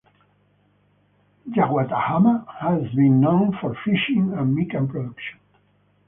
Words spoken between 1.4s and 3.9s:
Yawatahama has been known for